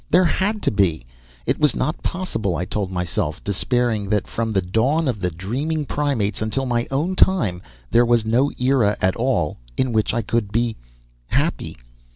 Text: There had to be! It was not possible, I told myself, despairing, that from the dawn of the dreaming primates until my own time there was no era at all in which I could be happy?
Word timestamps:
There 0.09 0.25
had 0.25 0.63
to 0.63 0.71
be! 0.71 1.05
It 1.45 1.59
was 1.59 1.75
not 1.75 2.01
possible, 2.01 2.55
I 2.55 2.65
told 2.65 2.91
myself, 2.91 3.43
despairing, 3.43 4.09
that 4.09 4.25
from 4.25 4.51
the 4.51 4.61
dawn 4.63 5.07
of 5.07 5.19
the 5.19 5.29
dreaming 5.29 5.85
primates 5.85 6.41
until 6.41 6.65
my 6.65 6.87
own 6.89 7.15
time 7.15 7.61
there 7.91 8.01
was 8.03 8.25
no 8.25 8.51
era 8.57 8.97
at 8.99 9.15
all 9.15 9.57
in 9.77 9.93
which 9.93 10.11
I 10.11 10.23
could 10.23 10.51
be 10.51 10.75
happy? 11.27 11.77